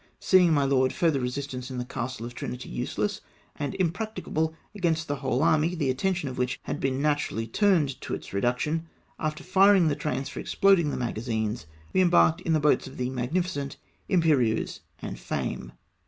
[0.19, 3.21] Seeing, my lord, farther resistance in the castle of Trinity useless,
[3.57, 8.33] and impracticable against the whole army, the attention of which had naturally turned to its
[8.33, 8.87] reduction;
[9.19, 12.97] after firing the trains for exploding the magazines, we em barked in the boats of
[12.97, 13.77] the Magnificent,
[14.09, 15.71] Imperieuse, and Fame.